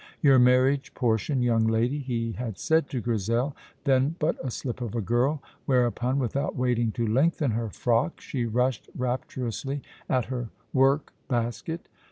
[0.23, 4.95] "Your marriage portion, young lady," he had said to Grizel, then but a slip of
[4.95, 11.13] a girl, whereupon, without waiting to lengthen her frock, she rushed rapturously at her work
[11.27, 11.87] basket.